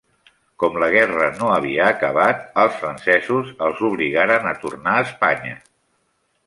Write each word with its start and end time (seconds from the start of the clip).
Com 0.61 0.77
la 0.83 0.87
guerra 0.93 1.27
no 1.41 1.51
havia 1.57 1.85
acabat, 1.89 2.41
els 2.63 2.81
francesos 2.81 3.55
els 3.67 3.85
obligaren 3.93 4.53
a 4.55 4.59
tornar 4.65 4.97
a 5.03 5.07
Espanya. 5.11 5.55